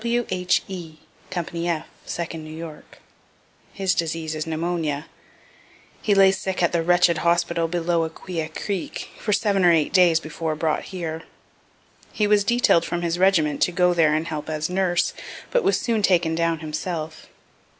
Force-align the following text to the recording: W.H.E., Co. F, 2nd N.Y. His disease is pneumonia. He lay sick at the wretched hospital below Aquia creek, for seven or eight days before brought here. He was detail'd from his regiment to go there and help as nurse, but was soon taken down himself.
W.H.E., 0.03 0.97
Co. 1.29 1.39
F, 1.53 1.85
2nd 2.07 2.33
N.Y. 2.33 2.81
His 3.71 3.93
disease 3.93 4.33
is 4.33 4.47
pneumonia. 4.47 5.05
He 6.01 6.15
lay 6.15 6.31
sick 6.31 6.63
at 6.63 6.71
the 6.71 6.81
wretched 6.81 7.19
hospital 7.19 7.67
below 7.67 8.03
Aquia 8.03 8.49
creek, 8.49 9.09
for 9.19 9.31
seven 9.31 9.63
or 9.63 9.71
eight 9.71 9.93
days 9.93 10.19
before 10.19 10.55
brought 10.55 10.85
here. 10.85 11.21
He 12.11 12.25
was 12.25 12.43
detail'd 12.43 12.83
from 12.83 13.03
his 13.03 13.19
regiment 13.19 13.61
to 13.61 13.71
go 13.71 13.93
there 13.93 14.15
and 14.15 14.25
help 14.25 14.49
as 14.49 14.71
nurse, 14.71 15.13
but 15.51 15.61
was 15.61 15.79
soon 15.79 16.01
taken 16.01 16.33
down 16.33 16.61
himself. 16.61 17.29